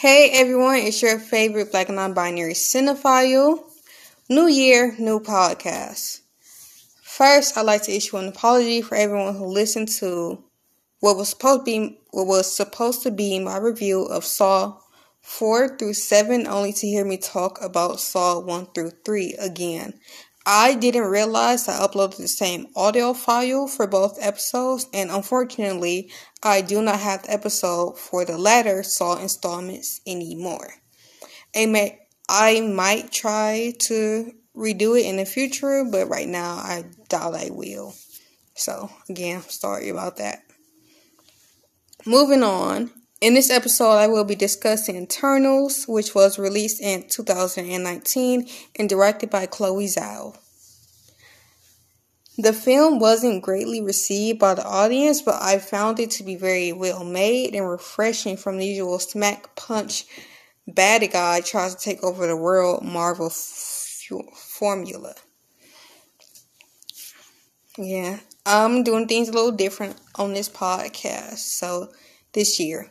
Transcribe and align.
Hey 0.00 0.30
everyone, 0.30 0.76
it's 0.76 1.02
your 1.02 1.18
favorite 1.18 1.72
black 1.72 1.88
and 1.88 1.96
non 1.96 2.14
binary 2.14 2.52
cinephile. 2.52 3.64
New 4.28 4.46
year, 4.46 4.94
new 4.96 5.18
podcast. 5.18 6.20
First, 7.02 7.58
I'd 7.58 7.62
like 7.62 7.82
to 7.82 7.96
issue 7.96 8.16
an 8.16 8.28
apology 8.28 8.80
for 8.80 8.94
everyone 8.94 9.34
who 9.34 9.46
listened 9.46 9.88
to 9.98 10.44
what 11.00 11.16
was 11.16 11.30
supposed 11.30 11.62
to 11.62 11.64
be 11.64 11.98
what 12.12 12.28
was 12.28 12.56
supposed 12.56 13.02
to 13.02 13.10
be 13.10 13.40
my 13.40 13.56
review 13.56 14.04
of 14.04 14.24
Saw 14.24 14.78
4 15.20 15.76
through 15.76 15.94
7 15.94 16.46
only 16.46 16.72
to 16.74 16.86
hear 16.86 17.04
me 17.04 17.16
talk 17.16 17.60
about 17.60 17.98
Saw 17.98 18.38
1 18.38 18.66
through 18.66 18.92
3 19.04 19.34
again. 19.40 19.94
I 20.50 20.76
didn't 20.76 21.10
realize 21.10 21.68
I 21.68 21.74
uploaded 21.74 22.16
the 22.16 22.26
same 22.26 22.68
audio 22.74 23.12
file 23.12 23.68
for 23.68 23.86
both 23.86 24.16
episodes, 24.18 24.86
and 24.94 25.10
unfortunately, 25.10 26.10
I 26.42 26.62
do 26.62 26.80
not 26.80 27.00
have 27.00 27.24
the 27.24 27.32
episode 27.34 27.98
for 27.98 28.24
the 28.24 28.38
latter 28.38 28.82
Saw 28.82 29.20
installments 29.20 30.00
anymore. 30.06 30.70
I 31.54 31.66
may, 31.66 31.98
I 32.30 32.62
might 32.62 33.12
try 33.12 33.74
to 33.80 34.32
redo 34.56 34.98
it 34.98 35.04
in 35.04 35.18
the 35.18 35.26
future, 35.26 35.84
but 35.84 36.08
right 36.08 36.26
now 36.26 36.54
I 36.54 36.84
doubt 37.10 37.34
I 37.34 37.50
will. 37.50 37.94
So, 38.54 38.88
again, 39.10 39.42
sorry 39.42 39.90
about 39.90 40.16
that. 40.16 40.40
Moving 42.06 42.42
on, 42.42 42.90
in 43.20 43.34
this 43.34 43.50
episode, 43.50 43.96
I 43.96 44.06
will 44.06 44.24
be 44.24 44.36
discussing 44.36 44.96
Eternals, 44.96 45.86
which 45.86 46.14
was 46.14 46.38
released 46.38 46.80
in 46.80 47.06
2019 47.08 48.48
and 48.78 48.88
directed 48.88 49.28
by 49.28 49.44
Chloe 49.44 49.86
Zhao. 49.86 50.38
The 52.40 52.52
film 52.52 53.00
wasn't 53.00 53.42
greatly 53.42 53.82
received 53.82 54.38
by 54.38 54.54
the 54.54 54.64
audience, 54.64 55.22
but 55.22 55.42
I 55.42 55.58
found 55.58 55.98
it 55.98 56.12
to 56.12 56.22
be 56.22 56.36
very 56.36 56.72
well 56.72 57.02
made 57.02 57.56
and 57.56 57.68
refreshing 57.68 58.36
from 58.36 58.58
the 58.58 58.66
usual 58.66 59.00
smack 59.00 59.56
punch 59.56 60.06
bad 60.68 61.10
guy 61.10 61.40
tries 61.40 61.74
to 61.74 61.80
take 61.80 62.02
over 62.04 62.28
the 62.28 62.36
world 62.36 62.84
Marvel 62.84 63.26
f- 63.26 64.04
formula. 64.34 65.14
Yeah, 67.76 68.20
I'm 68.46 68.84
doing 68.84 69.08
things 69.08 69.28
a 69.28 69.32
little 69.32 69.52
different 69.52 69.96
on 70.14 70.32
this 70.32 70.48
podcast. 70.48 71.38
So, 71.38 71.90
this 72.34 72.60
year, 72.60 72.90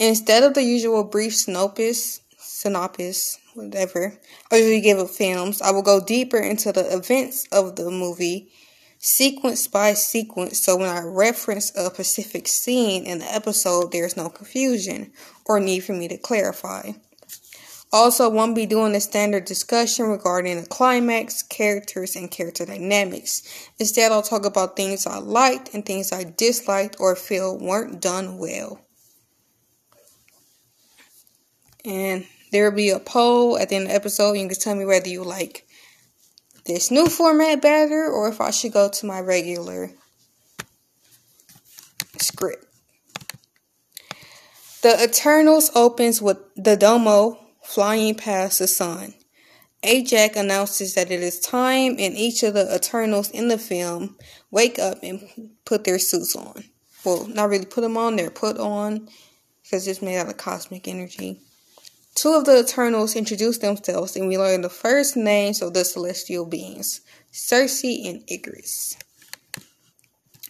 instead 0.00 0.42
of 0.42 0.54
the 0.54 0.62
usual 0.62 1.04
brief 1.04 1.36
synopsis, 1.36 2.20
synopsis, 2.58 3.38
whatever, 3.54 4.18
I 4.50 4.56
usually 4.56 4.80
give 4.80 4.98
of 4.98 5.12
films, 5.12 5.62
I 5.62 5.70
will 5.70 5.82
go 5.82 6.04
deeper 6.04 6.38
into 6.38 6.72
the 6.72 6.92
events 6.92 7.46
of 7.52 7.76
the 7.76 7.88
movie, 7.88 8.50
sequence 8.98 9.68
by 9.68 9.94
sequence, 9.94 10.64
so 10.64 10.76
when 10.76 10.88
I 10.88 11.02
reference 11.02 11.70
a 11.76 11.86
specific 11.86 12.48
scene 12.48 13.06
in 13.06 13.20
the 13.20 13.32
episode, 13.32 13.92
there's 13.92 14.16
no 14.16 14.28
confusion 14.28 15.12
or 15.46 15.60
need 15.60 15.84
for 15.84 15.92
me 15.92 16.08
to 16.08 16.18
clarify. 16.18 16.90
Also, 17.92 18.24
I 18.24 18.34
won't 18.34 18.56
be 18.56 18.66
doing 18.66 18.92
a 18.96 19.00
standard 19.00 19.44
discussion 19.44 20.06
regarding 20.06 20.60
the 20.60 20.66
climax, 20.66 21.44
characters, 21.44 22.16
and 22.16 22.28
character 22.28 22.66
dynamics. 22.66 23.70
Instead, 23.78 24.10
I'll 24.10 24.20
talk 24.20 24.44
about 24.44 24.74
things 24.74 25.06
I 25.06 25.18
liked 25.18 25.72
and 25.74 25.86
things 25.86 26.12
I 26.12 26.24
disliked 26.24 26.96
or 26.98 27.14
feel 27.14 27.56
weren't 27.56 28.02
done 28.02 28.36
well. 28.36 28.84
And 31.84 32.26
there 32.50 32.70
will 32.70 32.76
be 32.76 32.90
a 32.90 32.98
poll 32.98 33.58
at 33.58 33.68
the 33.68 33.76
end 33.76 33.84
of 33.84 33.90
the 33.90 33.94
episode. 33.94 34.32
You 34.32 34.48
can 34.48 34.58
tell 34.58 34.74
me 34.74 34.84
whether 34.84 35.08
you 35.08 35.22
like 35.22 35.66
this 36.66 36.90
new 36.90 37.08
format 37.08 37.62
better 37.62 38.06
or 38.06 38.28
if 38.28 38.40
I 38.40 38.50
should 38.50 38.72
go 38.72 38.88
to 38.88 39.06
my 39.06 39.20
regular 39.20 39.90
script. 42.18 42.66
The 44.82 45.02
Eternals 45.02 45.70
opens 45.74 46.22
with 46.22 46.38
the 46.54 46.76
Domo 46.76 47.38
flying 47.64 48.14
past 48.14 48.60
the 48.60 48.66
sun. 48.66 49.14
Ajak 49.82 50.36
announces 50.36 50.94
that 50.94 51.10
it 51.10 51.22
is 51.22 51.38
time, 51.38 51.96
and 51.98 52.16
each 52.16 52.42
of 52.42 52.54
the 52.54 52.74
Eternals 52.74 53.30
in 53.30 53.48
the 53.48 53.58
film 53.58 54.16
wake 54.50 54.78
up 54.78 54.98
and 55.02 55.50
put 55.64 55.84
their 55.84 55.98
suits 55.98 56.34
on. 56.34 56.64
Well, 57.04 57.26
not 57.26 57.48
really 57.48 57.64
put 57.64 57.82
them 57.82 57.96
on, 57.96 58.16
they're 58.16 58.30
put 58.30 58.58
on 58.58 59.08
because 59.62 59.86
it's 59.86 60.02
made 60.02 60.18
out 60.18 60.28
of 60.28 60.36
cosmic 60.36 60.88
energy. 60.88 61.40
Two 62.18 62.34
of 62.34 62.46
the 62.46 62.58
Eternals 62.58 63.14
introduce 63.14 63.58
themselves, 63.58 64.16
and 64.16 64.26
we 64.26 64.36
learn 64.36 64.62
the 64.62 64.68
first 64.68 65.16
names 65.16 65.62
of 65.62 65.72
the 65.72 65.84
celestial 65.84 66.44
beings 66.44 67.00
Sersi 67.32 68.08
and 68.08 68.26
Ikaris. 68.26 68.96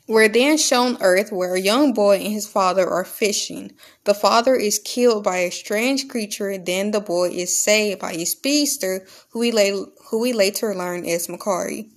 We're 0.07 0.31
then 0.31 0.57
shown 0.57 0.97
Earth, 1.03 1.31
where 1.31 1.57
a 1.57 1.61
young 1.61 1.93
boy 1.93 2.21
and 2.21 2.33
his 2.33 2.47
father 2.47 2.89
are 2.89 3.05
fishing. 3.05 3.73
The 4.05 4.15
father 4.15 4.55
is 4.55 4.81
killed 4.83 5.25
by 5.25 5.41
a 5.41 5.51
strange 5.51 6.09
creature, 6.09 6.57
then 6.57 6.93
the 6.93 7.03
boy 7.03 7.29
is 7.29 7.61
saved 7.61 8.01
by 8.01 8.13
a 8.13 8.25
speedster, 8.25 9.07
who 9.33 9.41
we, 9.41 9.53
la- 9.53 9.85
who 10.09 10.21
we 10.21 10.33
later 10.33 10.75
learn 10.75 11.05
is 11.05 11.27
Makkari. 11.27 11.91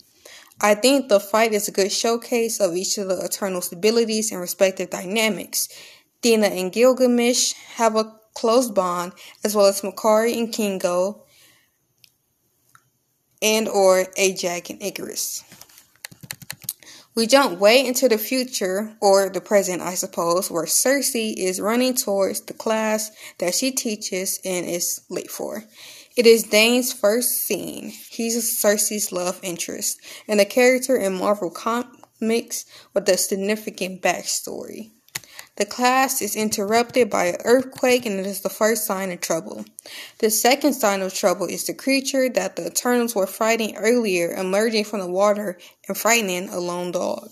I 0.60 0.76
think 0.76 1.08
the 1.08 1.22
fight 1.22 1.54
is 1.54 1.70
a 1.70 1.72
good 1.72 1.94
showcase 1.94 2.60
of 2.60 2.76
each 2.76 2.98
of 2.98 3.08
the 3.08 3.24
Eternals' 3.24 3.72
abilities 3.72 4.34
and 4.34 4.42
respective 4.42 4.90
dynamics. 4.90 5.70
Thena 6.22 6.48
and 6.48 6.74
Gilgamesh 6.74 7.54
have 7.78 7.96
a 7.96 8.20
close 8.34 8.70
bond, 8.70 9.14
as 9.44 9.56
well 9.56 9.66
as 9.66 9.82
Makkari 9.82 10.38
and 10.38 10.52
Kingo, 10.52 11.24
and 13.42 13.68
or 13.68 14.06
Ajak 14.18 14.70
and 14.70 14.80
Ikaris. 14.82 15.44
We 17.14 17.28
jump 17.28 17.60
way 17.60 17.86
into 17.86 18.08
the 18.08 18.18
future, 18.18 18.96
or 19.02 19.30
the 19.30 19.42
present, 19.42 19.82
I 19.82 19.96
suppose, 19.96 20.50
where 20.50 20.64
Sersi 20.64 21.34
is 21.36 21.60
running 21.60 21.94
towards 21.94 22.40
the 22.42 22.54
class 22.54 23.12
that 23.40 23.54
she 23.54 23.72
teaches 23.72 24.40
and 24.46 24.66
is 24.66 25.02
late 25.10 25.30
for. 25.30 25.66
It 26.16 26.26
is 26.26 26.44
Dane's 26.44 26.94
first 26.94 27.34
scene. 27.42 27.90
He's 28.10 28.38
Sersi's 28.38 29.12
love 29.12 29.42
interest, 29.44 30.00
and 30.26 30.40
a 30.40 30.46
character 30.46 30.96
in 30.96 31.18
Marvel 31.18 31.50
comics 31.50 32.66
with 32.94 33.10
a 33.10 33.18
significant 33.18 34.02
backstory. 34.02 34.92
The 35.62 35.68
class 35.68 36.24
is 36.24 36.36
interrupted 36.36 37.12
by 37.12 37.26
an 37.26 37.38
earthquake 37.46 38.08
and 38.08 38.20
it 38.20 38.26
is 38.26 38.40
the 38.40 38.50
first 38.50 38.84
sign 38.84 39.12
of 39.12 39.22
trouble. 39.22 39.64
The 40.18 40.32
second 40.32 40.74
sign 40.74 41.04
of 41.04 41.14
trouble 41.14 41.46
is 41.46 41.68
the 41.68 41.76
creature 41.76 42.30
that 42.30 42.56
the 42.56 42.66
Eternals 42.66 43.14
were 43.14 43.28
fighting 43.28 43.78
earlier 43.78 44.32
emerging 44.32 44.86
from 44.86 45.02
the 45.02 45.08
water 45.08 45.60
and 45.88 45.96
frightening 45.96 46.50
a 46.50 46.58
lone 46.60 46.92
dog. 46.92 47.30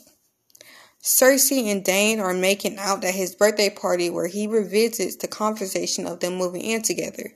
Sersi 1.01 1.71
and 1.71 1.83
Dane 1.83 2.19
are 2.19 2.35
making 2.35 2.77
out 2.77 3.03
at 3.03 3.15
his 3.15 3.33
birthday 3.33 3.71
party 3.71 4.11
where 4.11 4.27
he 4.27 4.45
revisits 4.45 5.15
the 5.15 5.27
conversation 5.27 6.05
of 6.05 6.19
them 6.19 6.35
moving 6.35 6.61
in 6.61 6.83
together. 6.83 7.31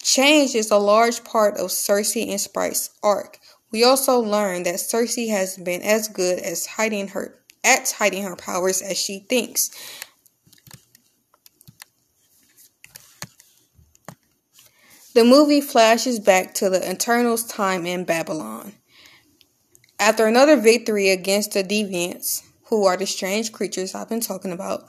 Change 0.00 0.54
is 0.54 0.70
a 0.70 0.78
large 0.78 1.24
part 1.24 1.56
of 1.56 1.70
Sersi 1.70 2.30
and 2.30 2.40
Sprite's 2.40 2.90
arc. 3.02 3.40
We 3.72 3.82
also 3.82 4.20
learn 4.20 4.62
that 4.62 4.76
Sersi 4.76 5.30
has 5.30 5.56
been 5.56 5.82
as 5.82 6.06
good 6.06 6.38
as 6.38 6.64
hiding 6.64 7.08
her 7.08 7.34
at 7.64 7.90
hiding 7.98 8.22
her 8.22 8.36
powers 8.36 8.80
as 8.80 8.96
she 8.96 9.18
thinks. 9.28 9.70
The 15.18 15.24
movie 15.24 15.60
flashes 15.60 16.20
back 16.20 16.54
to 16.54 16.70
the 16.70 16.88
Eternals' 16.88 17.42
time 17.42 17.86
in 17.86 18.04
Babylon. 18.04 18.74
After 19.98 20.26
another 20.26 20.56
victory 20.56 21.10
against 21.10 21.54
the 21.54 21.64
Deviants, 21.64 22.44
who 22.66 22.86
are 22.86 22.96
the 22.96 23.04
strange 23.04 23.50
creatures 23.50 23.96
I've 23.96 24.08
been 24.08 24.20
talking 24.20 24.52
about, 24.52 24.88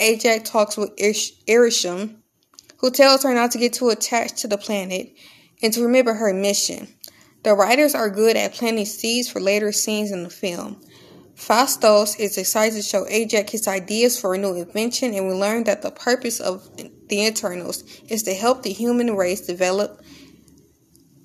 Ajak 0.00 0.46
talks 0.46 0.78
with 0.78 0.96
Arishem, 0.96 2.16
who 2.78 2.90
tells 2.90 3.24
her 3.24 3.34
not 3.34 3.50
to 3.50 3.58
get 3.58 3.74
too 3.74 3.90
attached 3.90 4.38
to 4.38 4.48
the 4.48 4.56
planet 4.56 5.12
and 5.62 5.70
to 5.74 5.82
remember 5.82 6.14
her 6.14 6.32
mission. 6.32 6.88
The 7.42 7.52
writers 7.52 7.94
are 7.94 8.08
good 8.08 8.38
at 8.38 8.54
planting 8.54 8.86
seeds 8.86 9.28
for 9.28 9.38
later 9.38 9.70
scenes 9.72 10.12
in 10.12 10.22
the 10.22 10.30
film. 10.30 10.80
Phastos 11.38 12.18
is 12.18 12.36
excited 12.36 12.74
to 12.74 12.82
show 12.82 13.04
Ajak 13.04 13.50
his 13.50 13.68
ideas 13.68 14.20
for 14.20 14.34
a 14.34 14.38
new 14.38 14.54
invention, 14.54 15.14
and 15.14 15.28
we 15.28 15.34
learn 15.34 15.64
that 15.64 15.82
the 15.82 15.92
purpose 15.92 16.40
of 16.40 16.68
the 16.76 17.26
Eternals 17.26 17.84
is 18.08 18.24
to 18.24 18.34
help 18.34 18.64
the 18.64 18.72
human 18.72 19.16
race 19.16 19.46
develop, 19.46 20.02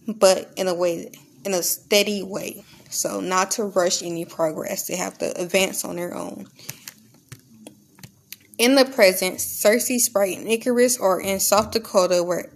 but 0.07 0.51
in 0.55 0.67
a 0.67 0.73
way, 0.73 1.11
in 1.43 1.53
a 1.55 1.63
steady 1.63 2.21
way. 2.21 2.63
So, 2.91 3.21
not 3.21 3.51
to 3.51 3.63
rush 3.63 4.03
any 4.03 4.23
progress, 4.23 4.85
they 4.85 4.97
have 4.97 5.17
to 5.17 5.33
advance 5.41 5.83
on 5.83 5.95
their 5.95 6.15
own. 6.15 6.47
In 8.59 8.75
the 8.75 8.85
present, 8.85 9.37
Sersi, 9.37 9.97
Sprite, 9.97 10.37
and 10.37 10.47
Ikaris 10.47 11.01
are 11.01 11.19
in 11.19 11.39
South 11.39 11.71
Dakota 11.71 12.21
where 12.21 12.51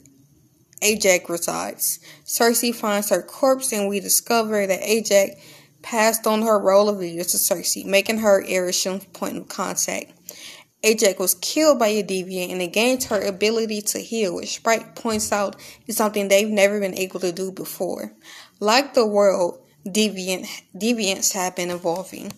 Ajak 0.83 1.27
resides. 1.27 1.99
Sersi 2.23 2.73
finds 2.73 3.09
her 3.09 3.23
corpse, 3.23 3.73
and 3.73 3.89
we 3.89 3.99
discover 3.99 4.67
that 4.67 4.81
Ajak 4.81 5.39
passed 5.87 6.27
on 6.27 6.41
her 6.41 6.59
role 6.59 6.89
of 6.89 6.97
leader 6.97 7.23
to 7.23 7.37
Sersi, 7.37 7.85
making 7.85 8.17
her 8.17 8.43
Arishem's 8.43 9.05
point 9.05 9.37
of 9.37 9.47
contact. 9.47 10.11
Ajak 10.83 11.17
was 11.17 11.35
killed 11.35 11.79
by 11.79 11.87
a 11.87 12.03
deviant 12.03 12.51
and 12.51 12.61
it 12.61 12.73
gains 12.73 13.05
her 13.05 13.21
ability 13.21 13.81
to 13.81 13.99
heal, 13.99 14.35
which 14.35 14.55
Sprite 14.55 14.95
points 14.95 15.31
out 15.31 15.55
is 15.87 15.95
something 15.95 16.27
they've 16.27 16.49
never 16.49 16.81
been 16.81 16.93
able 16.93 17.21
to 17.21 17.31
do 17.31 17.53
before. 17.53 18.11
Like 18.59 18.95
the 18.95 19.07
world, 19.07 19.61
deviant 19.87 20.47
deviants 20.75 21.31
have 21.31 21.55
been 21.55 21.71
evolving. 21.71 22.33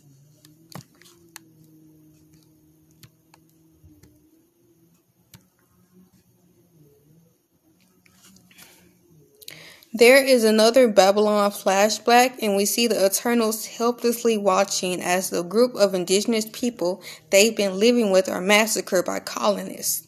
There 9.92 10.24
is 10.24 10.44
another 10.44 10.88
Babylon 10.88 11.50
flashback, 11.50 12.44
and 12.44 12.56
we 12.56 12.66
see 12.66 12.86
the 12.86 13.04
Eternals 13.04 13.66
helplessly 13.66 14.38
watching 14.38 15.02
as 15.02 15.32
the 15.32 15.42
group 15.42 15.74
of 15.74 15.96
indigenous 15.96 16.46
people 16.54 17.02
they've 17.32 17.58
been 17.58 17.80
living 17.80 18.12
with 18.12 18.30
are 18.30 18.40
massacred 18.40 19.06
by 19.06 19.20
colonists. 19.20 20.08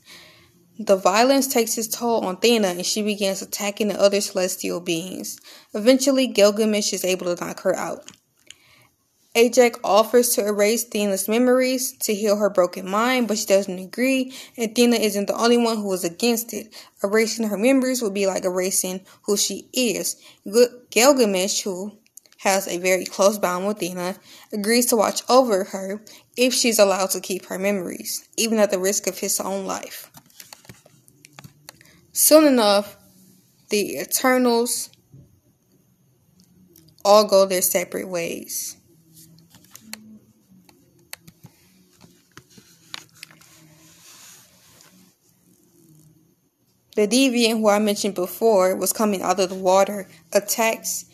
The 0.77 0.95
violence 0.95 1.47
takes 1.47 1.77
its 1.79 1.87
toll 1.87 2.25
on 2.25 2.37
Thena 2.37 2.69
and 2.69 2.85
she 2.85 3.01
begins 3.01 3.41
attacking 3.41 3.89
the 3.89 3.99
other 3.99 4.21
celestial 4.21 4.79
beings. 4.79 5.39
Eventually, 5.73 6.27
Gilgamesh 6.27 6.93
is 6.93 7.05
able 7.05 7.35
to 7.35 7.43
knock 7.43 7.61
her 7.61 7.75
out. 7.75 8.09
Ajak 9.33 9.79
offers 9.81 10.35
to 10.35 10.45
erase 10.45 10.85
Thena's 10.85 11.29
memories 11.29 11.93
to 11.99 12.13
heal 12.13 12.35
her 12.35 12.49
broken 12.49 12.89
mind, 12.89 13.29
but 13.29 13.37
she 13.37 13.45
doesn't 13.45 13.79
agree, 13.79 14.33
and 14.57 14.75
Thena 14.75 14.99
isn't 14.99 15.27
the 15.27 15.35
only 15.35 15.57
one 15.57 15.77
who 15.77 15.93
is 15.93 16.03
against 16.03 16.53
it. 16.53 16.73
Erasing 17.01 17.47
her 17.47 17.57
memories 17.57 18.01
would 18.01 18.13
be 18.13 18.27
like 18.27 18.43
erasing 18.43 19.01
who 19.23 19.37
she 19.37 19.69
is. 19.71 20.17
Gilgamesh, 20.89 21.61
who 21.61 21.97
has 22.39 22.67
a 22.67 22.77
very 22.77 23.05
close 23.05 23.37
bond 23.37 23.67
with 23.67 23.79
Thena, 23.79 24.17
agrees 24.51 24.87
to 24.87 24.97
watch 24.97 25.21
over 25.29 25.63
her 25.65 26.03
if 26.35 26.53
she's 26.53 26.79
allowed 26.79 27.11
to 27.11 27.21
keep 27.21 27.45
her 27.45 27.57
memories, 27.57 28.27
even 28.35 28.59
at 28.59 28.69
the 28.69 28.79
risk 28.79 29.07
of 29.07 29.19
his 29.19 29.39
own 29.39 29.65
life. 29.65 30.11
Soon 32.11 32.45
enough, 32.45 32.97
the 33.69 33.97
Eternals 33.97 34.89
all 37.05 37.23
go 37.23 37.45
their 37.45 37.61
separate 37.61 38.09
ways. 38.09 38.75
The 46.95 47.07
deviant 47.07 47.59
who 47.59 47.69
I 47.69 47.79
mentioned 47.79 48.15
before 48.15 48.75
was 48.75 48.91
coming 48.91 49.21
out 49.21 49.39
of 49.39 49.49
the 49.49 49.55
water, 49.55 50.07
attacks 50.33 51.05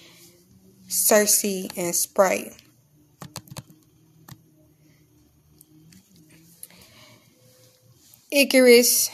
Sersi 0.88 1.72
and 1.78 1.96
Sprite. 1.96 2.54
Ikaris 8.34 9.10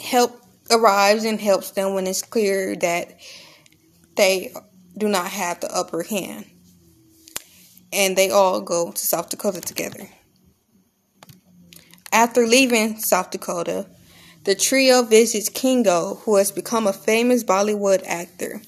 help 0.00 0.40
arrives 0.70 1.24
and 1.24 1.40
helps 1.40 1.70
them 1.70 1.94
when 1.94 2.06
it's 2.06 2.22
clear 2.22 2.74
that 2.76 3.18
they 4.16 4.52
do 4.96 5.08
not 5.08 5.28
have 5.28 5.60
the 5.60 5.74
upper 5.74 6.02
hand. 6.02 6.46
And 7.92 8.16
they 8.16 8.30
all 8.30 8.60
go 8.60 8.90
to 8.90 8.98
South 9.06 9.30
Dakota 9.30 9.60
together. 9.60 10.08
After 12.12 12.46
leaving 12.46 12.98
South 12.98 13.30
Dakota, 13.30 13.86
the 14.44 14.54
trio 14.54 15.02
visits 15.02 15.48
Kingo, 15.48 16.16
who 16.24 16.36
has 16.36 16.52
become 16.52 16.86
a 16.86 16.92
famous 16.92 17.42
Bollywood 17.42 18.04
actor. 18.06 18.60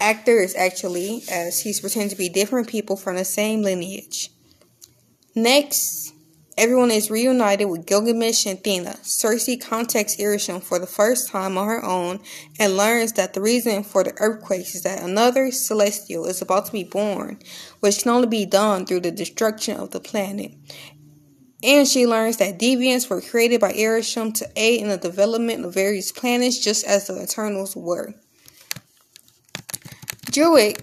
Actor 0.00 0.38
is 0.40 0.56
actually, 0.56 1.22
as 1.30 1.60
he's 1.60 1.80
pretending 1.80 2.10
to 2.10 2.16
be 2.16 2.28
different 2.28 2.68
people 2.68 2.96
from 2.96 3.16
the 3.16 3.24
same 3.24 3.62
lineage. 3.62 4.30
Next, 5.34 6.12
Everyone 6.60 6.90
is 6.90 7.10
reunited 7.10 7.70
with 7.70 7.86
Gilgamesh 7.86 8.44
and 8.44 8.62
Thena. 8.62 8.98
Sersi 8.98 9.58
contacts 9.58 10.16
Arishem 10.16 10.62
for 10.62 10.78
the 10.78 10.86
first 10.86 11.30
time 11.30 11.56
on 11.56 11.66
her 11.66 11.82
own 11.82 12.20
and 12.58 12.76
learns 12.76 13.14
that 13.14 13.32
the 13.32 13.40
reason 13.40 13.82
for 13.82 14.04
the 14.04 14.12
earthquakes 14.18 14.74
is 14.74 14.82
that 14.82 15.02
another 15.02 15.50
celestial 15.52 16.26
is 16.26 16.42
about 16.42 16.66
to 16.66 16.72
be 16.72 16.84
born, 16.84 17.38
which 17.78 18.02
can 18.02 18.10
only 18.10 18.28
be 18.28 18.44
done 18.44 18.84
through 18.84 19.00
the 19.00 19.10
destruction 19.10 19.78
of 19.78 19.92
the 19.92 20.00
planet. 20.00 20.52
And 21.62 21.86
she 21.86 22.06
learns 22.06 22.38
that 22.38 22.58
deviants 22.58 23.10
were 23.10 23.20
created 23.20 23.60
by 23.60 23.72
Arishem 23.72 24.32
to 24.34 24.48
aid 24.56 24.80
in 24.80 24.88
the 24.88 24.96
development 24.96 25.64
of 25.64 25.74
various 25.74 26.10
planets 26.10 26.58
just 26.58 26.86
as 26.86 27.06
the 27.06 27.22
Eternals 27.22 27.76
were. 27.76 28.14
Druig, 30.30 30.80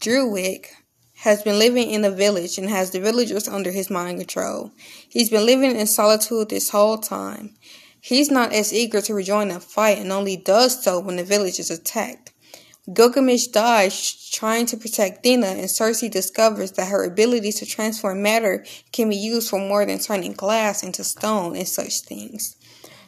Druig 0.00 0.66
has 1.16 1.42
been 1.42 1.58
living 1.58 1.90
in 1.90 2.04
a 2.04 2.10
village 2.10 2.56
and 2.56 2.70
has 2.70 2.92
the 2.92 3.00
villagers 3.00 3.48
under 3.48 3.72
his 3.72 3.90
mind 3.90 4.18
control. 4.18 4.70
He's 5.08 5.28
been 5.28 5.44
living 5.44 5.76
in 5.76 5.86
solitude 5.86 6.48
this 6.48 6.70
whole 6.70 6.98
time. 6.98 7.54
He's 8.00 8.30
not 8.30 8.52
as 8.52 8.72
eager 8.72 9.00
to 9.02 9.14
rejoin 9.14 9.48
the 9.48 9.58
fight 9.58 9.98
and 9.98 10.12
only 10.12 10.36
does 10.36 10.84
so 10.84 11.00
when 11.00 11.16
the 11.16 11.24
village 11.24 11.58
is 11.58 11.70
attacked. 11.70 12.32
Gilgamesh 12.92 13.48
dies 13.48 14.30
trying 14.30 14.66
to 14.66 14.76
protect 14.76 15.24
Thena, 15.24 15.48
and 15.48 15.68
Sersi 15.68 16.08
discovers 16.08 16.72
that 16.72 16.88
her 16.88 17.04
ability 17.04 17.50
to 17.52 17.66
transform 17.66 18.22
matter 18.22 18.64
can 18.92 19.08
be 19.08 19.16
used 19.16 19.50
for 19.50 19.58
more 19.58 19.84
than 19.84 19.98
turning 19.98 20.32
glass 20.32 20.84
into 20.84 21.02
stone 21.02 21.56
and 21.56 21.66
such 21.66 22.02
things. 22.02 22.56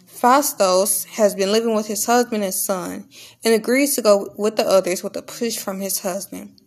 Phastos 0.07 1.05
has 1.07 1.37
been 1.37 1.53
living 1.53 1.77
with 1.77 1.87
his 1.87 2.07
husband 2.07 2.43
and 2.43 2.53
son 2.53 3.09
and 3.45 3.55
agrees 3.55 3.95
to 3.95 4.03
go 4.03 4.35
with 4.37 4.57
the 4.57 4.67
others 4.67 5.05
with 5.05 5.17
a 5.17 5.23
push 5.23 5.57
from 5.59 5.79
his 5.79 6.01
husband. 6.01 6.61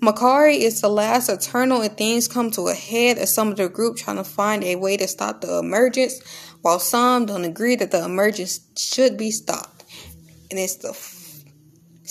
Makkari 0.00 0.56
is 0.56 0.80
the 0.80 0.88
last 0.88 1.28
eternal 1.28 1.80
and 1.80 1.96
things 1.96 2.26
come 2.26 2.50
to 2.50 2.66
a 2.66 2.74
head 2.74 3.18
as 3.18 3.32
some 3.32 3.50
of 3.50 3.56
the 3.56 3.68
group 3.68 3.96
trying 3.96 4.16
to 4.16 4.24
find 4.24 4.64
a 4.64 4.74
way 4.74 4.96
to 4.96 5.06
stop 5.06 5.42
the 5.42 5.58
emergence, 5.58 6.20
while 6.62 6.80
some 6.80 7.26
don't 7.26 7.44
agree 7.44 7.76
that 7.76 7.92
the 7.92 8.04
emergence 8.04 8.58
should 8.76 9.16
be 9.16 9.30
stopped. 9.30 9.84
And 10.50 10.58
it's 10.58 10.74
the 10.74 10.92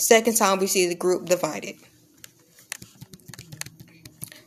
second 0.02 0.36
time 0.36 0.58
we 0.58 0.66
see 0.66 0.86
the 0.86 0.94
group 0.94 1.26
divided. 1.26 1.76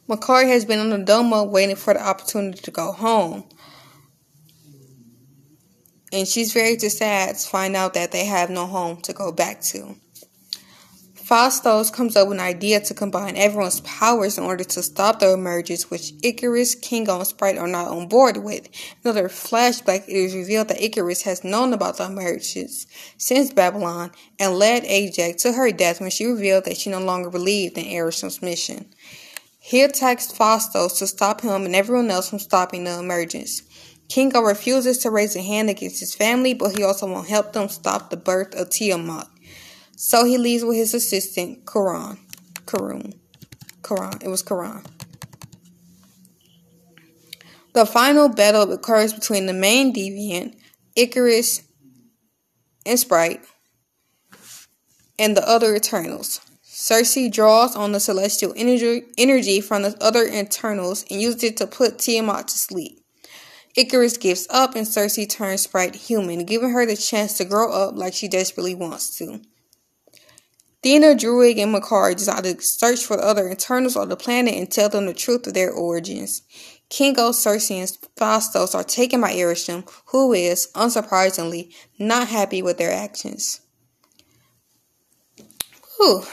Makkari 0.07 0.47
has 0.47 0.65
been 0.65 0.79
on 0.79 0.89
the 0.89 0.99
Domo 0.99 1.43
waiting 1.43 1.75
for 1.75 1.93
the 1.93 2.05
opportunity 2.05 2.59
to 2.61 2.71
go 2.71 2.91
home. 2.91 3.43
And 6.13 6.27
she's 6.27 6.53
very 6.53 6.77
sad 6.77 7.35
to 7.37 7.47
find 7.47 7.75
out 7.75 7.95
that 7.95 8.11
they 8.11 8.25
have 8.25 8.49
no 8.49 8.67
home 8.67 9.01
to 9.01 9.13
go 9.13 9.31
back 9.31 9.61
to. 9.61 9.95
Phastos 11.25 11.91
comes 11.91 12.15
up 12.15 12.27
with 12.27 12.37
an 12.37 12.45
idea 12.45 12.79
to 12.81 12.93
combine 12.93 13.35
everyone's 13.35 13.81
powers 13.81 14.37
in 14.37 14.43
order 14.43 14.63
to 14.63 14.83
stop 14.83 15.19
the 15.19 15.33
emergence, 15.33 15.89
which 15.89 16.13
Ikaris, 16.17 16.79
Kingo, 16.79 17.17
and 17.17 17.25
Sprite 17.25 17.57
are 17.57 17.67
not 17.67 17.87
on 17.87 18.07
board 18.07 18.37
with. 18.37 18.69
Another 19.03 19.27
flashback, 19.27 20.07
it 20.07 20.15
is 20.15 20.35
revealed 20.35 20.67
that 20.67 20.77
Ikaris 20.77 21.23
has 21.23 21.43
known 21.43 21.73
about 21.73 21.97
the 21.97 22.05
emergence 22.05 22.85
since 23.17 23.51
Babylon 23.51 24.11
and 24.37 24.59
led 24.59 24.83
Ajak 24.83 25.37
to 25.37 25.53
her 25.53 25.71
death 25.71 25.99
when 25.99 26.11
she 26.11 26.25
revealed 26.25 26.65
that 26.65 26.77
she 26.77 26.91
no 26.91 26.99
longer 26.99 27.31
believed 27.31 27.75
in 27.79 27.85
Arishem's 27.85 28.43
mission. 28.43 28.85
He 29.57 29.81
attacks 29.81 30.31
Phastos 30.31 30.99
to 30.99 31.07
stop 31.07 31.41
him 31.41 31.65
and 31.65 31.75
everyone 31.75 32.11
else 32.11 32.29
from 32.29 32.37
stopping 32.37 32.83
the 32.83 32.99
emergence. 32.99 33.63
Kingo 34.09 34.41
refuses 34.41 34.99
to 34.99 35.09
raise 35.09 35.35
a 35.35 35.41
hand 35.41 35.71
against 35.71 36.01
his 36.01 36.13
family, 36.13 36.53
but 36.53 36.77
he 36.77 36.83
also 36.83 37.11
won't 37.11 37.27
help 37.27 37.53
them 37.53 37.67
stop 37.67 38.11
the 38.11 38.17
birth 38.17 38.53
of 38.53 38.69
Tiamat. 38.69 39.27
So 39.95 40.25
he 40.25 40.37
leaves 40.37 40.63
with 40.63 40.75
his 40.75 40.93
assistant, 40.93 41.65
Quran. 41.65 42.17
Karun. 42.65 43.13
Quran. 43.81 44.23
It 44.23 44.27
was 44.27 44.43
Quran. 44.43 44.85
The 47.73 47.85
final 47.85 48.29
battle 48.29 48.71
occurs 48.71 49.13
between 49.13 49.45
the 49.45 49.53
main 49.53 49.93
deviant, 49.93 50.55
Ikaris, 50.97 51.61
and 52.85 52.99
Sprite, 52.99 53.41
and 55.19 55.35
the 55.35 55.47
other 55.47 55.75
Eternals. 55.75 56.39
Sersi 56.63 57.31
draws 57.31 57.75
on 57.75 57.91
the 57.91 57.99
celestial 57.99 58.53
energy, 58.55 59.61
from 59.61 59.81
the 59.81 59.97
other 60.01 60.23
Eternals 60.23 61.05
and 61.09 61.21
uses 61.21 61.43
it 61.43 61.57
to 61.57 61.67
put 61.67 61.99
Tiamat 61.99 62.47
to 62.49 62.57
sleep. 62.57 62.99
Ikaris 63.77 64.19
gives 64.19 64.47
up 64.49 64.75
and 64.75 64.85
Sersi 64.85 65.27
turns 65.29 65.63
Sprite 65.63 65.95
human, 65.95 66.45
giving 66.45 66.69
her 66.69 66.85
the 66.85 66.95
chance 66.95 67.37
to 67.37 67.45
grow 67.45 67.71
up 67.71 67.95
like 67.95 68.13
she 68.13 68.27
desperately 68.27 68.75
wants 68.75 69.17
to. 69.17 69.41
Thena, 70.85 71.15
Druig, 71.15 71.57
and 71.57 71.73
Makkari 71.73 72.15
decide 72.15 72.43
to 72.43 72.61
search 72.61 73.03
for 73.03 73.17
the 73.17 73.23
other 73.23 73.49
Eternals 73.49 73.95
on 73.95 74.09
the 74.09 74.15
planet 74.15 74.53
and 74.53 74.71
tell 74.71 74.87
them 74.87 75.07
the 75.07 75.15
truth 75.15 75.47
of 75.47 75.55
their 75.55 75.71
origins. 75.71 76.43
Kingo, 76.89 77.31
Sersi, 77.31 77.79
and 77.79 77.97
Phastos 78.15 78.75
are 78.75 78.83
taken 78.83 79.19
by 79.19 79.33
Arishem, 79.33 79.89
who 80.09 80.31
is, 80.31 80.67
unsurprisingly, 80.75 81.73
not 81.97 82.27
happy 82.27 82.61
with 82.61 82.77
their 82.77 82.93
actions. 82.93 83.61
Whew, 85.97 86.23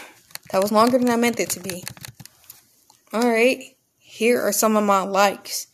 that 0.50 0.60
was 0.60 0.70
longer 0.70 0.98
than 0.98 1.08
I 1.08 1.16
meant 1.16 1.40
it 1.40 1.48
to 1.50 1.60
be. 1.60 1.82
Alright, 3.14 3.62
here 3.96 4.42
are 4.42 4.52
some 4.52 4.76
of 4.76 4.84
my 4.84 5.00
likes. 5.00 5.66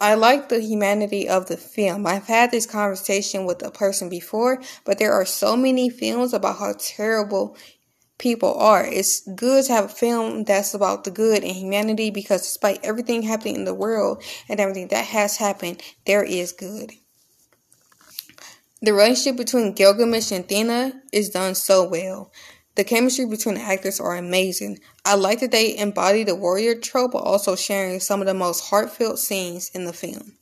I 0.00 0.14
like 0.14 0.48
the 0.48 0.60
humanity 0.60 1.28
of 1.28 1.46
the 1.46 1.56
film. 1.56 2.06
I've 2.06 2.26
had 2.26 2.50
this 2.50 2.66
conversation 2.66 3.44
with 3.44 3.64
a 3.64 3.70
person 3.70 4.08
before, 4.08 4.60
but 4.84 4.98
there 4.98 5.12
are 5.12 5.24
so 5.24 5.56
many 5.56 5.88
films 5.88 6.32
about 6.32 6.58
how 6.58 6.74
terrible 6.78 7.56
people 8.18 8.54
are. 8.54 8.84
It's 8.84 9.20
good 9.20 9.64
to 9.66 9.72
have 9.72 9.84
a 9.86 9.88
film 9.88 10.44
that's 10.44 10.74
about 10.74 11.04
the 11.04 11.10
good 11.10 11.42
and 11.42 11.56
humanity 11.56 12.10
because 12.10 12.42
despite 12.42 12.80
everything 12.82 13.22
happening 13.22 13.54
in 13.56 13.64
the 13.64 13.74
world 13.74 14.22
and 14.48 14.60
everything 14.60 14.88
that 14.88 15.06
has 15.06 15.36
happened, 15.36 15.82
there 16.06 16.24
is 16.24 16.52
good. 16.52 16.92
The 18.80 18.92
relationship 18.92 19.36
between 19.36 19.74
Gilgamesh 19.74 20.30
and 20.30 20.46
Thena 20.46 21.00
is 21.12 21.30
done 21.30 21.54
so 21.54 21.88
well. 21.88 22.32
The 22.76 22.84
chemistry 22.84 23.26
between 23.26 23.56
the 23.56 23.62
actors 23.62 23.98
are 23.98 24.16
amazing. 24.16 24.78
I 25.04 25.16
like 25.16 25.40
that 25.40 25.50
they 25.50 25.76
embody 25.76 26.22
the 26.22 26.36
warrior 26.36 26.76
trope, 26.76 27.10
but 27.12 27.24
also 27.24 27.56
sharing 27.56 27.98
some 27.98 28.20
of 28.20 28.28
the 28.28 28.34
most 28.34 28.68
heartfelt 28.68 29.18
scenes 29.18 29.68
in 29.74 29.84
the 29.84 29.92
film. 29.92 30.34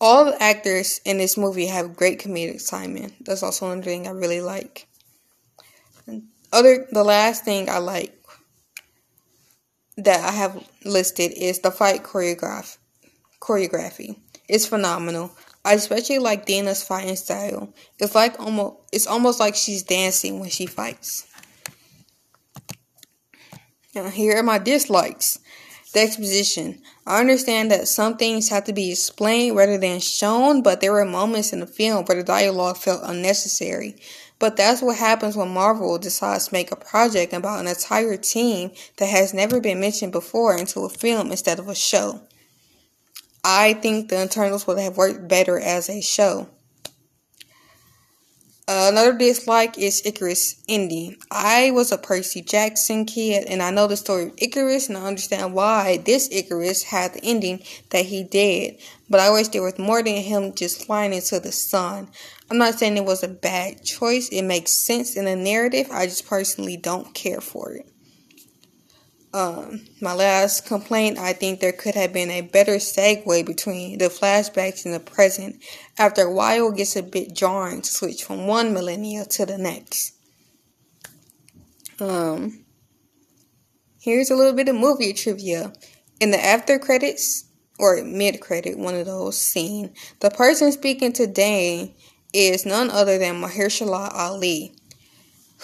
All 0.00 0.24
the 0.24 0.42
actors 0.42 1.02
in 1.04 1.18
this 1.18 1.36
movie 1.36 1.66
have 1.66 1.94
great 1.94 2.18
comedic 2.18 2.66
timing. 2.66 3.12
That's 3.20 3.42
also 3.42 3.70
another 3.70 3.82
thing 3.82 4.06
I 4.06 4.12
really 4.12 4.40
like. 4.40 4.88
Other 6.52 6.86
the 6.90 7.04
last 7.04 7.44
thing 7.44 7.68
I 7.68 7.78
like 7.78 8.16
that 9.96 10.20
I 10.20 10.32
have 10.32 10.66
listed 10.84 11.32
is 11.32 11.60
the 11.60 11.70
fight 11.70 12.02
choreograph 12.02 12.78
choreography. 13.40 14.18
It's 14.48 14.66
phenomenal. 14.66 15.32
I 15.64 15.74
especially 15.74 16.18
like 16.18 16.46
Dana's 16.46 16.82
fighting 16.82 17.16
style. 17.16 17.72
It's 17.98 18.14
like 18.14 18.40
almost 18.40 18.76
it's 18.92 19.06
almost 19.06 19.40
like 19.40 19.54
she's 19.54 19.82
dancing 19.82 20.40
when 20.40 20.50
she 20.50 20.66
fights. 20.66 21.26
Now 23.94 24.08
here 24.08 24.36
are 24.36 24.42
my 24.42 24.58
dislikes. 24.58 25.38
The 25.92 26.00
exposition. 26.00 26.82
I 27.04 27.18
understand 27.18 27.72
that 27.72 27.88
some 27.88 28.16
things 28.16 28.48
have 28.50 28.62
to 28.64 28.72
be 28.72 28.92
explained 28.92 29.56
rather 29.56 29.76
than 29.76 29.98
shown, 29.98 30.62
but 30.62 30.80
there 30.80 30.92
were 30.92 31.04
moments 31.04 31.52
in 31.52 31.58
the 31.58 31.66
film 31.66 32.04
where 32.04 32.16
the 32.16 32.22
dialogue 32.22 32.76
felt 32.76 33.02
unnecessary. 33.02 33.96
But 34.40 34.56
that's 34.56 34.80
what 34.80 34.96
happens 34.96 35.36
when 35.36 35.50
Marvel 35.50 35.98
decides 35.98 36.48
to 36.48 36.54
make 36.54 36.72
a 36.72 36.76
project 36.76 37.34
about 37.34 37.60
an 37.60 37.68
entire 37.68 38.16
team 38.16 38.72
that 38.96 39.06
has 39.06 39.34
never 39.34 39.60
been 39.60 39.78
mentioned 39.78 40.12
before 40.12 40.56
into 40.56 40.80
a 40.80 40.88
film 40.88 41.30
instead 41.30 41.58
of 41.58 41.68
a 41.68 41.74
show. 41.74 42.22
I 43.44 43.74
think 43.74 44.08
the 44.08 44.24
Eternals 44.24 44.66
would 44.66 44.78
have 44.78 44.96
worked 44.96 45.28
better 45.28 45.60
as 45.60 45.90
a 45.90 46.00
show. 46.00 46.48
another 48.66 49.12
dislike 49.12 49.76
is 49.76 50.00
Ikaris 50.02 50.62
Indy. 50.68 51.18
I 51.30 51.70
was 51.72 51.92
a 51.92 51.98
Percy 51.98 52.40
Jackson 52.40 53.04
kid 53.04 53.44
and 53.46 53.62
I 53.62 53.70
know 53.70 53.88
the 53.88 53.96
story 53.96 54.26
of 54.26 54.32
Icarus 54.38 54.88
and 54.88 54.96
I 54.96 55.06
understand 55.06 55.52
why 55.52 55.98
this 55.98 56.28
Ikaris 56.28 56.84
had 56.84 57.12
the 57.12 57.24
ending 57.24 57.62
that 57.90 58.06
he 58.06 58.22
did. 58.22 58.78
But 59.10 59.20
I 59.20 59.30
wish 59.30 59.48
there 59.48 59.62
was 59.62 59.78
more 59.78 60.02
than 60.02 60.22
him 60.22 60.54
just 60.54 60.86
flying 60.86 61.12
into 61.12 61.40
the 61.40 61.52
sun. 61.52 62.08
I'm 62.50 62.58
not 62.58 62.74
saying 62.74 62.96
it 62.96 63.04
was 63.04 63.22
a 63.22 63.28
bad 63.28 63.84
choice. 63.84 64.28
It 64.28 64.42
makes 64.42 64.74
sense 64.84 65.16
in 65.16 65.26
the 65.26 65.36
narrative. 65.36 65.88
I 65.92 66.06
just 66.06 66.26
personally 66.26 66.76
don't 66.76 67.14
care 67.14 67.40
for 67.40 67.72
it. 67.72 67.86
Um, 69.32 69.86
my 70.00 70.12
last 70.12 70.66
complaint, 70.66 71.16
I 71.16 71.32
think 71.32 71.60
there 71.60 71.72
could 71.72 71.94
have 71.94 72.12
been 72.12 72.30
a 72.30 72.40
better 72.40 72.76
segue 72.76 73.46
between 73.46 73.98
the 73.98 74.06
flashbacks 74.06 74.84
and 74.84 74.92
the 74.92 74.98
present. 74.98 75.62
After 75.96 76.22
a 76.22 76.32
while, 76.32 76.72
it 76.72 76.76
gets 76.76 76.96
a 76.96 77.02
bit 77.04 77.36
jarring 77.36 77.82
to 77.82 77.88
switch 77.88 78.24
from 78.24 78.48
one 78.48 78.74
millennia 78.74 79.24
to 79.26 79.46
the 79.46 79.56
next. 79.56 80.14
Um, 82.00 82.64
here's 84.00 84.30
a 84.30 84.34
little 84.34 84.54
bit 84.54 84.68
of 84.68 84.74
movie 84.74 85.12
trivia. 85.12 85.72
In 86.18 86.32
the 86.32 86.44
after 86.44 86.80
credits, 86.80 87.44
or 87.78 88.02
mid 88.04 88.40
credit, 88.40 88.78
one 88.78 88.94
of 88.94 89.06
those 89.06 89.40
scene, 89.40 89.94
the 90.18 90.30
person 90.30 90.72
speaking 90.72 91.12
to 91.14 91.26
Dane 91.26 91.94
is 92.32 92.66
none 92.66 92.90
other 92.90 93.18
than 93.18 93.40
Mahershala 93.40 94.12
Ali, 94.14 94.72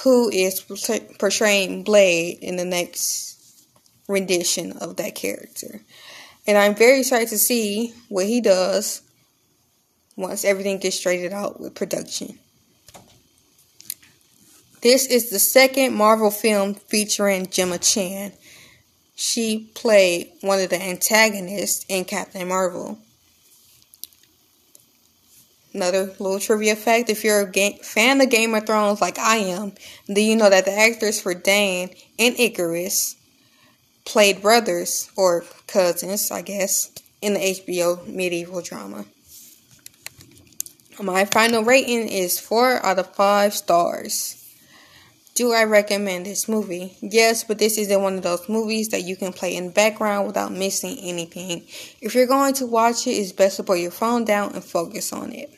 who 0.03 0.29
is 0.31 0.61
portraying 1.19 1.83
Blade 1.85 2.39
in 2.41 2.57
the 2.57 2.65
next 2.65 3.67
rendition 4.09 4.73
of 4.73 4.97
that 4.97 5.15
character. 5.15 5.81
And 6.47 6.57
I'm 6.57 6.75
very 6.75 7.01
excited 7.01 7.29
to 7.29 7.39
see 7.39 7.93
what 8.09 8.27
he 8.27 8.41
does 8.41 9.03
once 10.17 10.45
everything 10.45 10.79
gets 10.79 10.99
straightened 10.99 11.35
out 11.35 11.61
with 11.61 11.75
production. 11.75 12.39
This 14.83 15.07
is 15.07 15.31
the 15.31 15.39
second 15.39 15.95
Marvel 15.95 16.31
film 16.31 16.75
featuring 16.75 17.49
Gemma 17.49 17.79
Chan. 17.79 18.33
She 19.17 19.71
played 19.75 20.31
one 20.43 20.61
of 20.61 20.71
the 20.71 20.81
antagonists 20.81 21.85
in 21.89 22.05
Captain 22.05 22.47
Marvel. 22.47 22.99
Another 25.77 26.07
little 26.19 26.41
trivia 26.41 26.75
fact 26.75 27.11
if 27.11 27.23
you're 27.23 27.43
a 27.43 27.51
game, 27.51 27.77
fan 27.83 28.19
of 28.23 28.31
Game 28.31 28.55
of 28.55 28.65
Thrones 28.65 29.03
like 29.03 29.19
I 29.19 29.37
am, 29.37 29.75
then 30.07 30.25
you 30.25 30.35
know 30.35 30.49
that 30.49 30.65
the 30.65 30.73
actors 30.73 31.21
for 31.21 31.35
Dane 31.35 31.91
and 32.19 32.35
Ikaris 32.37 33.15
played 34.07 34.41
brothers 34.41 35.11
or 35.19 35.45
cousins, 35.67 36.31
I 36.31 36.41
guess, 36.41 36.91
in 37.21 37.35
the 37.35 37.41
HBO 37.41 38.07
medieval 38.07 38.63
drama. 38.63 39.05
My 40.99 41.27
final 41.27 41.63
rating 41.63 42.09
is 42.09 42.41
4 42.41 42.83
out 42.83 42.99
of 42.99 43.15
5 43.15 43.53
stars. 43.53 44.43
Do 45.35 45.53
I 45.53 45.65
recommend 45.65 46.25
this 46.25 46.49
movie? 46.49 46.97
Yes, 47.03 47.45
but 47.45 47.59
this 47.59 47.77
isn't 47.77 48.01
one 48.01 48.15
of 48.15 48.23
those 48.23 48.49
movies 48.49 48.89
that 48.89 49.03
you 49.03 49.15
can 49.15 49.35
play 49.35 49.55
in 49.55 49.67
the 49.67 49.73
background 49.73 50.27
without 50.27 50.53
missing 50.53 50.97
anything. 51.03 51.67
If 52.01 52.15
you're 52.15 52.27
going 52.27 52.55
to 52.55 52.67
watch 52.67 53.07
it, 53.07 53.11
it's 53.11 53.33
best 53.33 53.59
to 53.59 53.63
put 53.63 53.79
your 53.79 53.91
phone 53.91 54.25
down 54.25 54.55
and 54.55 54.65
focus 54.65 55.13
on 55.13 55.33
it. 55.33 55.53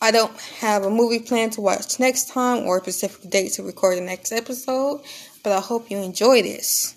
I 0.00 0.12
don't 0.12 0.36
have 0.60 0.84
a 0.84 0.90
movie 0.90 1.18
plan 1.18 1.50
to 1.50 1.60
watch 1.60 1.98
next 1.98 2.28
time 2.28 2.64
or 2.64 2.78
a 2.78 2.80
specific 2.80 3.30
date 3.30 3.52
to 3.54 3.64
record 3.64 3.98
the 3.98 4.02
next 4.02 4.30
episode, 4.30 5.02
but 5.42 5.52
I 5.52 5.60
hope 5.60 5.90
you 5.90 5.98
enjoy 5.98 6.42
this. 6.42 6.94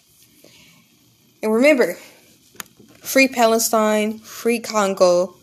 And 1.41 1.51
remember, 1.51 1.97
free 2.99 3.27
Palestine, 3.27 4.19
free 4.19 4.59
Congo, 4.59 5.35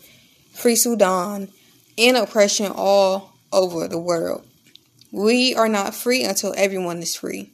free 0.53 0.77
Sudan, 0.77 1.49
and 1.97 2.15
oppression 2.15 2.71
all 2.73 3.33
over 3.51 3.89
the 3.89 3.99
world. 3.99 4.45
We 5.11 5.53
are 5.55 5.67
not 5.67 5.93
free 5.93 6.23
until 6.23 6.53
everyone 6.55 6.99
is 6.99 7.15
free. 7.15 7.51